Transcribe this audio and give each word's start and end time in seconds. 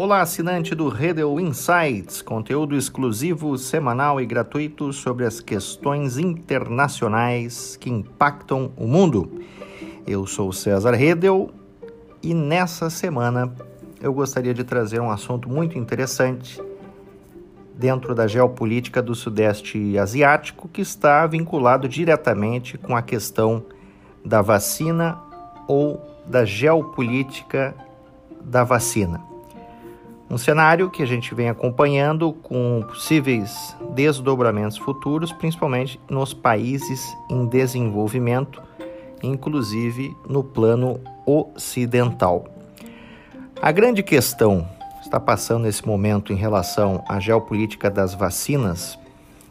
Olá, 0.00 0.20
assinante 0.20 0.76
do 0.76 0.88
Redel 0.88 1.40
Insights, 1.40 2.22
conteúdo 2.22 2.76
exclusivo, 2.76 3.58
semanal 3.58 4.20
e 4.20 4.26
gratuito 4.26 4.92
sobre 4.92 5.24
as 5.24 5.40
questões 5.40 6.16
internacionais 6.18 7.76
que 7.76 7.90
impactam 7.90 8.70
o 8.76 8.86
mundo. 8.86 9.42
Eu 10.06 10.24
sou 10.24 10.52
César 10.52 10.92
Redel 10.92 11.50
e 12.22 12.32
nessa 12.32 12.88
semana 12.90 13.52
eu 14.00 14.14
gostaria 14.14 14.54
de 14.54 14.62
trazer 14.62 15.00
um 15.00 15.10
assunto 15.10 15.48
muito 15.48 15.76
interessante 15.76 16.62
dentro 17.74 18.14
da 18.14 18.28
geopolítica 18.28 19.02
do 19.02 19.16
Sudeste 19.16 19.98
Asiático 19.98 20.68
que 20.68 20.80
está 20.80 21.26
vinculado 21.26 21.88
diretamente 21.88 22.78
com 22.78 22.94
a 22.94 23.02
questão 23.02 23.64
da 24.24 24.40
vacina 24.42 25.18
ou 25.66 26.00
da 26.24 26.44
geopolítica 26.44 27.74
da 28.40 28.62
vacina. 28.62 29.27
Um 30.30 30.36
cenário 30.36 30.90
que 30.90 31.02
a 31.02 31.06
gente 31.06 31.34
vem 31.34 31.48
acompanhando 31.48 32.32
com 32.32 32.84
possíveis 32.86 33.74
desdobramentos 33.94 34.76
futuros, 34.76 35.32
principalmente 35.32 35.98
nos 36.08 36.34
países 36.34 37.16
em 37.30 37.46
desenvolvimento, 37.46 38.62
inclusive 39.22 40.14
no 40.28 40.44
plano 40.44 41.00
ocidental. 41.24 42.46
A 43.60 43.72
grande 43.72 44.02
questão 44.02 44.68
está 45.00 45.18
passando 45.18 45.62
nesse 45.62 45.86
momento 45.86 46.30
em 46.30 46.36
relação 46.36 47.02
à 47.08 47.18
geopolítica 47.18 47.90
das 47.90 48.14
vacinas 48.14 48.98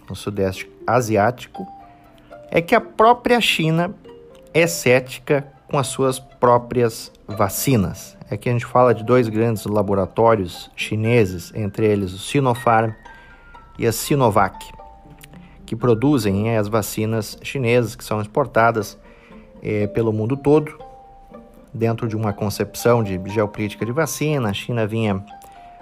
no 0.07 0.15
Sudeste 0.15 0.69
Asiático 0.85 1.65
é 2.51 2.61
que 2.61 2.75
a 2.75 2.81
própria 2.81 3.41
China 3.41 3.93
é 4.53 4.67
cética 4.67 5.51
com 5.69 5.77
as 5.77 5.87
suas 5.87 6.19
próprias 6.19 7.11
vacinas 7.27 8.17
é 8.29 8.35
que 8.35 8.49
a 8.49 8.51
gente 8.51 8.65
fala 8.65 8.93
de 8.93 9.03
dois 9.03 9.29
grandes 9.29 9.65
laboratórios 9.65 10.69
chineses, 10.75 11.51
entre 11.55 11.85
eles 11.85 12.13
o 12.13 12.17
Sinopharm 12.17 12.91
e 13.79 13.87
a 13.87 13.91
Sinovac, 13.91 14.57
que 15.65 15.75
produzem 15.75 16.49
é, 16.49 16.57
as 16.57 16.67
vacinas 16.67 17.37
chinesas 17.41 17.95
que 17.95 18.03
são 18.03 18.19
exportadas 18.19 18.97
é, 19.61 19.87
pelo 19.87 20.11
mundo 20.11 20.35
todo. 20.35 20.77
Dentro 21.73 22.07
de 22.07 22.15
uma 22.15 22.33
concepção 22.33 23.03
de 23.03 23.21
geopolítica 23.27 23.85
de 23.85 23.91
vacina, 23.91 24.49
a 24.49 24.53
China 24.53 24.85
vinha 24.87 25.23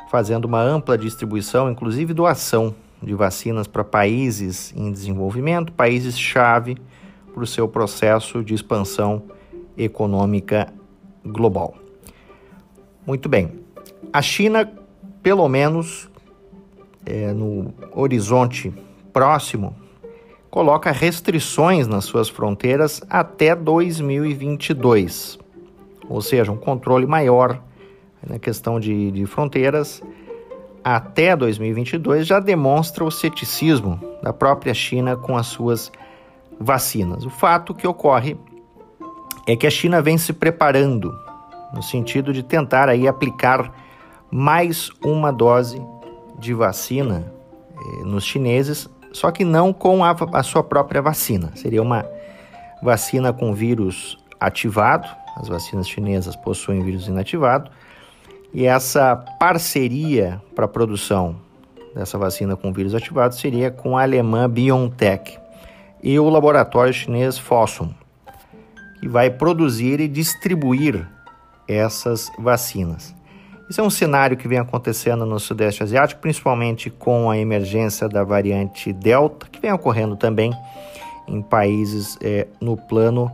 fazendo 0.09 0.45
uma 0.45 0.61
ampla 0.61 0.97
distribuição, 0.97 1.69
inclusive 1.71 2.13
doação 2.13 2.75
de 3.01 3.13
vacinas 3.13 3.65
para 3.65 3.83
países 3.83 4.73
em 4.75 4.91
desenvolvimento, 4.91 5.71
países-chave 5.71 6.77
para 7.33 7.43
o 7.43 7.47
seu 7.47 7.67
processo 7.67 8.43
de 8.43 8.53
expansão 8.53 9.23
econômica 9.77 10.73
global. 11.25 11.75
Muito 13.05 13.29
bem. 13.29 13.51
A 14.11 14.21
China, 14.21 14.71
pelo 15.21 15.47
menos 15.47 16.09
é, 17.05 17.31
no 17.33 17.73
horizonte 17.91 18.73
próximo, 19.13 19.75
coloca 20.49 20.91
restrições 20.91 21.87
nas 21.87 22.05
suas 22.05 22.29
fronteiras 22.29 23.01
até 23.09 23.55
2022, 23.55 25.37
ou 26.07 26.21
seja, 26.21 26.51
um 26.51 26.57
controle 26.57 27.05
maior 27.05 27.61
na 28.27 28.39
questão 28.39 28.79
de, 28.79 29.11
de 29.11 29.25
fronteiras 29.25 30.01
até 30.83 31.35
2022 31.35 32.27
já 32.27 32.39
demonstra 32.39 33.03
o 33.03 33.09
ceticismo 33.09 33.99
da 34.21 34.31
própria 34.31 34.71
China 34.71 35.15
com 35.15 35.35
as 35.35 35.47
suas 35.47 35.91
vacinas. 36.59 37.25
O 37.25 37.29
fato 37.29 37.73
que 37.73 37.87
ocorre 37.87 38.37
é 39.47 39.55
que 39.55 39.67
a 39.67 39.69
China 39.69 40.01
vem 40.01 40.17
se 40.17 40.33
preparando 40.33 41.13
no 41.73 41.83
sentido 41.83 42.33
de 42.33 42.41
tentar 42.41 42.89
aí 42.89 43.07
aplicar 43.07 43.71
mais 44.31 44.89
uma 45.03 45.31
dose 45.31 45.81
de 46.39 46.53
vacina 46.53 47.31
eh, 47.75 48.03
nos 48.03 48.23
chineses, 48.23 48.89
só 49.11 49.31
que 49.31 49.43
não 49.45 49.71
com 49.71 50.03
a, 50.03 50.15
a 50.33 50.43
sua 50.43 50.63
própria 50.63 51.01
vacina. 51.01 51.51
Seria 51.55 51.81
uma 51.81 52.05
vacina 52.81 53.31
com 53.31 53.53
vírus 53.53 54.17
ativado, 54.39 55.07
as 55.37 55.47
vacinas 55.47 55.87
chinesas 55.87 56.35
possuem 56.35 56.83
vírus 56.83 57.07
inativado, 57.07 57.69
e 58.53 58.65
essa 58.65 59.15
parceria 59.39 60.41
para 60.55 60.65
a 60.65 60.67
produção 60.67 61.35
dessa 61.93 62.17
vacina 62.17 62.55
com 62.55 62.73
vírus 62.73 62.93
ativado 62.93 63.35
seria 63.35 63.71
com 63.71 63.97
a 63.97 64.03
alemã 64.03 64.49
BioNTech 64.49 65.37
e 66.03 66.19
o 66.19 66.29
laboratório 66.29 66.93
chinês 66.93 67.37
Fosun, 67.37 67.93
que 69.05 69.09
vai 69.09 69.29
produzir 69.29 69.99
e 69.99 70.07
distribuir 70.07 71.07
essas 71.67 72.31
vacinas. 72.39 73.13
Isso 73.69 73.79
é 73.79 73.83
um 73.83 73.89
cenário 73.91 74.35
que 74.35 74.47
vem 74.47 74.57
acontecendo 74.57 75.27
no 75.27 75.39
Sudeste 75.39 75.83
Asiático, 75.83 76.19
principalmente 76.19 76.89
com 76.89 77.29
a 77.29 77.37
emergência 77.37 78.09
da 78.09 78.23
variante 78.23 78.91
Delta, 78.91 79.45
que 79.51 79.61
vem 79.61 79.71
ocorrendo 79.71 80.15
também 80.15 80.51
em 81.27 81.39
países 81.39 82.17
é, 82.19 82.47
no 82.59 82.75
plano 82.75 83.31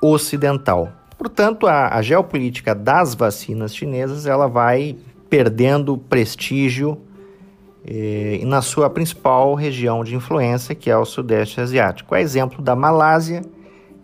ocidental. 0.00 0.90
Portanto, 1.18 1.66
a, 1.66 1.94
a, 1.94 2.00
geopolítica 2.00 2.74
das 2.74 3.14
vacinas 3.14 3.76
chinesas 3.76 4.24
ela 4.24 4.48
vai 4.48 4.96
perdendo 5.28 5.98
prestígio 5.98 6.98
eh, 7.86 8.40
na 8.42 8.62
sua 8.62 8.88
principal 8.88 9.52
região 9.52 10.02
de 10.02 10.14
influência, 10.14 10.74
que 10.74 10.88
é 10.88 10.96
o 10.96 11.04
Sudeste 11.04 11.60
Asiático. 11.60 12.14
É 12.14 12.22
exemplo 12.22 12.62
da 12.62 12.74
Malásia, 12.74 13.42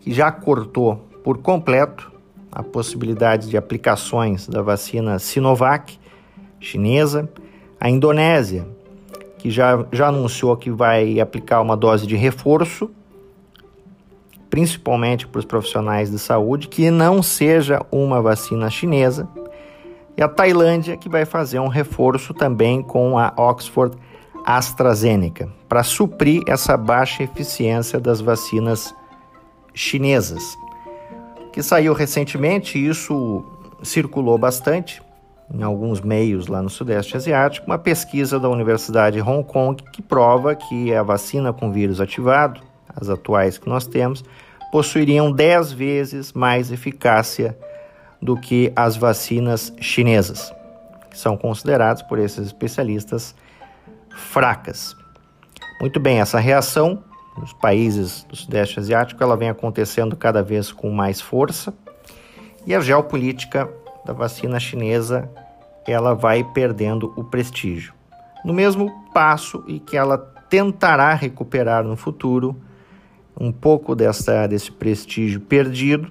que 0.05 0.13
já 0.13 0.31
cortou 0.31 0.97
por 1.23 1.39
completo 1.39 2.11
a 2.51 2.61
possibilidade 2.61 3.49
de 3.49 3.57
aplicações 3.57 4.47
da 4.47 4.61
vacina 4.61 5.17
Sinovac 5.17 5.97
chinesa, 6.59 7.27
a 7.79 7.89
Indonésia, 7.89 8.67
que 9.39 9.49
já, 9.49 9.83
já 9.91 10.09
anunciou 10.09 10.55
que 10.55 10.69
vai 10.69 11.19
aplicar 11.19 11.59
uma 11.59 11.75
dose 11.75 12.05
de 12.05 12.15
reforço, 12.15 12.91
principalmente 14.47 15.25
para 15.25 15.39
os 15.39 15.45
profissionais 15.45 16.11
de 16.11 16.19
saúde, 16.19 16.67
que 16.67 16.91
não 16.91 17.23
seja 17.23 17.83
uma 17.91 18.21
vacina 18.21 18.69
chinesa, 18.69 19.27
e 20.15 20.21
a 20.21 20.27
Tailândia, 20.27 20.95
que 20.95 21.09
vai 21.09 21.25
fazer 21.25 21.57
um 21.57 21.67
reforço 21.67 22.31
também 22.31 22.83
com 22.83 23.17
a 23.17 23.33
Oxford 23.35 23.97
AstraZeneca, 24.45 25.49
para 25.67 25.81
suprir 25.81 26.43
essa 26.47 26.77
baixa 26.77 27.23
eficiência 27.23 27.99
das 27.99 28.21
vacinas 28.21 28.93
chinesas 28.93 29.04
que 31.51 31.61
saiu 31.61 31.93
recentemente, 31.93 32.83
isso 32.83 33.45
circulou 33.83 34.37
bastante 34.37 35.01
em 35.53 35.61
alguns 35.61 36.01
meios 36.01 36.47
lá 36.47 36.61
no 36.61 36.69
Sudeste 36.69 37.15
Asiático, 37.15 37.67
uma 37.67 37.77
pesquisa 37.77 38.39
da 38.39 38.49
Universidade 38.49 39.17
de 39.17 39.21
Hong 39.21 39.43
Kong 39.43 39.81
que 39.91 40.01
prova 40.01 40.55
que 40.55 40.93
a 40.93 41.03
vacina 41.03 41.53
com 41.53 41.71
vírus 41.71 42.01
ativado, 42.01 42.61
as 42.95 43.09
atuais 43.09 43.57
que 43.57 43.69
nós 43.69 43.85
temos, 43.85 44.23
possuiriam 44.71 45.31
10 45.31 45.71
vezes 45.71 46.33
mais 46.33 46.71
eficácia 46.71 47.57
do 48.21 48.35
que 48.35 48.71
as 48.75 48.97
vacinas 48.97 49.71
chinesas, 49.79 50.53
que 51.09 51.17
são 51.17 51.37
consideradas 51.37 52.01
por 52.01 52.17
esses 52.17 52.47
especialistas 52.47 53.35
fracas. 54.15 54.95
Muito 55.79 55.99
bem, 55.99 56.19
essa 56.19 56.39
reação 56.39 57.03
nos 57.37 57.53
países 57.53 58.23
do 58.29 58.35
Sudeste 58.35 58.79
Asiático, 58.79 59.21
ela 59.21 59.35
vem 59.35 59.49
acontecendo 59.49 60.15
cada 60.15 60.41
vez 60.41 60.71
com 60.71 60.89
mais 60.89 61.19
força 61.19 61.73
e 62.65 62.73
a 62.73 62.79
geopolítica 62.79 63.69
da 64.05 64.13
vacina 64.13 64.59
chinesa 64.59 65.29
ela 65.87 66.13
vai 66.13 66.43
perdendo 66.43 67.13
o 67.15 67.23
prestígio. 67.23 67.93
No 68.43 68.53
mesmo 68.53 68.91
passo 69.13 69.63
e 69.67 69.79
que 69.79 69.97
ela 69.97 70.17
tentará 70.49 71.13
recuperar 71.13 71.83
no 71.83 71.95
futuro 71.95 72.55
um 73.39 73.51
pouco 73.51 73.95
dessa, 73.95 74.47
desse 74.47 74.71
prestígio 74.71 75.41
perdido 75.41 76.09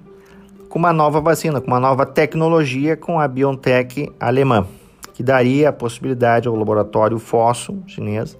com 0.69 0.77
uma 0.77 0.93
nova 0.93 1.19
vacina, 1.19 1.59
com 1.59 1.67
uma 1.67 1.79
nova 1.79 2.05
tecnologia 2.05 2.95
com 2.95 3.19
a 3.19 3.27
BioNTech 3.27 4.11
alemã, 4.19 4.67
que 5.13 5.23
daria 5.23 5.69
a 5.69 5.73
possibilidade 5.73 6.47
ao 6.47 6.55
laboratório 6.55 7.17
Fosun 7.17 7.83
chinês 7.87 8.37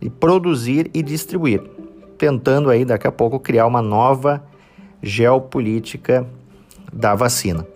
de 0.00 0.10
produzir 0.10 0.90
e 0.92 1.02
distribuir 1.02 1.62
tentando 2.22 2.70
aí 2.70 2.84
daqui 2.84 3.04
a 3.04 3.10
pouco 3.10 3.40
criar 3.40 3.66
uma 3.66 3.82
nova 3.82 4.44
geopolítica 5.02 6.24
da 6.92 7.16
vacina. 7.16 7.66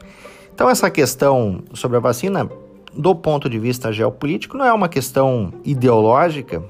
Então 0.54 0.70
essa 0.70 0.88
questão 0.88 1.64
sobre 1.74 1.96
a 1.96 2.00
vacina, 2.00 2.48
do 2.94 3.12
ponto 3.12 3.50
de 3.50 3.58
vista 3.58 3.92
geopolítico, 3.92 4.56
não 4.56 4.64
é 4.64 4.72
uma 4.72 4.88
questão 4.88 5.52
ideológica 5.64 6.62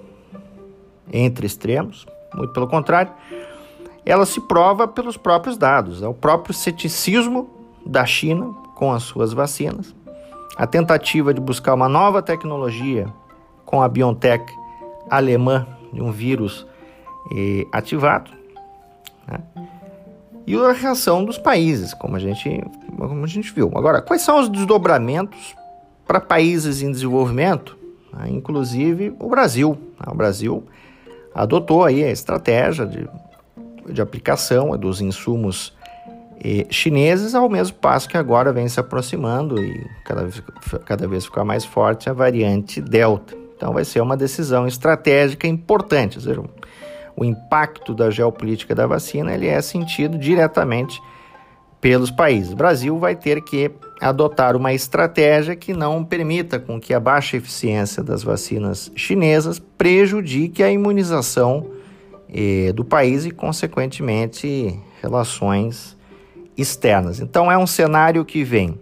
entre 1.13 1.47
extremos, 1.47 2.07
muito 2.35 2.55
pelo 2.55 2.67
contrário, 2.67 3.13
ela 4.07 4.25
se 4.25 4.41
prova 4.41 4.89
pelos 4.89 5.19
próprios 5.19 5.59
dados, 5.59 6.03
é 6.03 6.09
o 6.09 6.15
próprio 6.15 6.55
ceticismo 6.55 7.51
da 7.85 8.07
China 8.07 8.55
com 8.75 8.91
as 8.91 9.03
suas 9.03 9.35
vacinas, 9.35 9.95
a 10.57 10.67
tentativa 10.67 11.35
de 11.35 11.43
buscar 11.43 11.75
uma 11.75 11.91
nova 11.91 12.23
tecnologia 12.23 13.07
com 13.67 13.83
a 13.83 13.89
BioNTech 13.89 14.51
alemã 15.11 15.67
de 15.93 16.01
um 16.01 16.11
vírus 16.11 16.67
ativado. 17.73 18.31
Né? 19.27 19.39
E 20.47 20.55
a 20.57 20.73
reação 20.73 21.25
dos 21.25 21.39
países, 21.39 21.93
como 21.93 22.15
a, 22.17 22.21
gente, 22.21 22.63
como 22.97 23.25
a 23.25 23.27
gente 23.27 23.53
viu. 23.53 23.73
Agora, 23.75 24.01
quais 24.01 24.23
são 24.23 24.39
os 24.39 24.49
desdobramentos 24.49 25.57
para 26.07 26.21
países 26.21 26.83
em 26.83 26.91
desenvolvimento, 26.91 27.77
né, 28.13 28.29
inclusive 28.31 29.15
o 29.19 29.29
Brasil. 29.29 29.77
Né, 29.99 30.07
o 30.09 30.15
Brasil 30.15 30.65
adotou 31.35 31.85
aí 31.85 32.05
a 32.05 32.11
estratégia 32.11 32.87
de, 32.87 33.09
de 33.93 34.01
aplicação 34.01 34.77
dos 34.79 35.01
insumos 35.01 35.75
eh, 36.43 36.67
chineses, 36.71 37.35
ao 37.35 37.49
mesmo 37.49 37.77
passo 37.77 38.09
que 38.09 38.17
agora 38.17 38.53
vem 38.53 38.69
se 38.69 38.79
aproximando 38.79 39.63
e 39.63 39.85
cada, 40.05 40.29
cada 40.85 41.09
vez 41.09 41.25
ficar 41.25 41.45
mais 41.45 41.65
forte 41.65 42.09
a 42.09 42.13
variante 42.13 42.81
Delta. 42.81 43.37
Então 43.57 43.73
vai 43.73 43.85
ser 43.85 44.01
uma 44.01 44.17
decisão 44.17 44.67
estratégica 44.67 45.47
importante, 45.47 46.19
dizer, 46.19 46.39
o 47.17 47.25
impacto 47.25 47.95
da 47.95 48.11
geopolítica 48.11 48.75
da 48.75 48.87
vacina 48.87 49.33
ele 49.33 49.47
é 49.47 49.61
sentido 49.63 50.19
diretamente 50.19 51.01
pelos 51.81 52.11
países. 52.11 52.53
O 52.53 52.57
Brasil 52.57 52.99
vai 52.99 53.15
ter 53.15 53.43
que 53.43 53.71
adotar 54.01 54.57
uma 54.57 54.73
estratégia 54.73 55.57
que 55.57 55.73
não 55.73 56.05
permita 56.05 56.59
com 56.59 56.81
que 56.81 56.93
a 56.93 57.01
baixa 57.01 57.37
eficiência 57.37 58.03
das 58.03 58.23
vacinas 58.23 58.91
chinesas 58.95 59.59
prejudique 59.59 60.63
a 60.63 60.71
imunização 60.71 61.71
eh, 62.29 62.73
do 62.73 62.85
país 62.85 63.25
e, 63.25 63.31
consequentemente, 63.31 64.79
relações 65.01 65.97
externas. 66.57 67.21
Então, 67.21 67.51
é 67.51 67.57
um 67.57 67.67
cenário 67.67 68.25
que 68.25 68.43
vem 68.43 68.79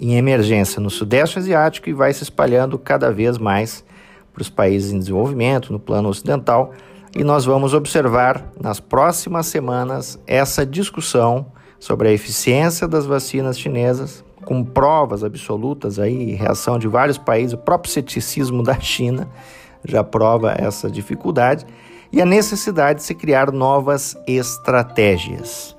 em 0.00 0.16
emergência 0.16 0.80
no 0.80 0.88
Sudeste 0.88 1.38
Asiático 1.38 1.90
e 1.90 1.92
vai 1.92 2.12
se 2.12 2.22
espalhando 2.22 2.78
cada 2.78 3.12
vez 3.12 3.36
mais 3.36 3.84
para 4.32 4.40
os 4.42 4.48
países 4.48 4.92
em 4.92 4.98
desenvolvimento, 4.98 5.72
no 5.72 5.78
plano 5.78 6.08
ocidental, 6.08 6.72
e 7.14 7.24
nós 7.24 7.44
vamos 7.44 7.74
observar 7.74 8.44
nas 8.60 8.78
próximas 8.78 9.46
semanas 9.46 10.18
essa 10.26 10.64
discussão 10.64 11.46
sobre 11.78 12.08
a 12.08 12.12
eficiência 12.12 12.86
das 12.86 13.06
vacinas 13.06 13.58
chinesas, 13.58 14.24
com 14.44 14.64
provas 14.64 15.24
absolutas 15.24 15.98
aí, 15.98 16.34
reação 16.34 16.78
de 16.78 16.86
vários 16.86 17.18
países, 17.18 17.54
o 17.54 17.58
próprio 17.58 17.92
ceticismo 17.92 18.62
da 18.62 18.78
China 18.78 19.28
já 19.84 20.04
prova 20.04 20.54
essa 20.56 20.90
dificuldade 20.90 21.66
e 22.12 22.20
a 22.20 22.26
necessidade 22.26 23.00
de 23.00 23.04
se 23.04 23.14
criar 23.14 23.50
novas 23.50 24.16
estratégias. 24.26 25.76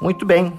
Muito 0.00 0.24
bem. 0.24 0.52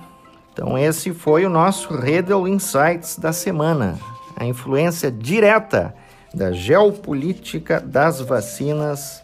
Então 0.53 0.77
esse 0.77 1.13
foi 1.13 1.45
o 1.45 1.49
nosso 1.49 1.93
Redel 1.95 2.47
Insights 2.47 3.17
da 3.17 3.31
semana, 3.31 3.97
a 4.35 4.45
influência 4.45 5.11
direta 5.11 5.93
da 6.33 6.51
geopolítica 6.51 7.79
das 7.79 8.19
vacinas 8.19 9.23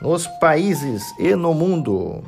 nos 0.00 0.26
países 0.26 1.14
e 1.18 1.34
no 1.34 1.52
mundo. 1.52 2.22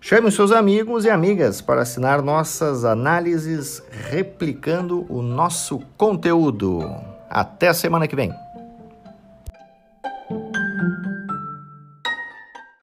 Chame 0.00 0.28
os 0.28 0.34
seus 0.34 0.50
amigos 0.50 1.04
e 1.04 1.10
amigas 1.10 1.60
para 1.60 1.82
assinar 1.82 2.22
nossas 2.22 2.84
análises 2.84 3.82
replicando 4.08 5.04
o 5.12 5.20
nosso 5.20 5.80
conteúdo. 5.96 6.80
Até 7.28 7.68
a 7.68 7.74
semana 7.74 8.08
que 8.08 8.16
vem. 8.16 8.32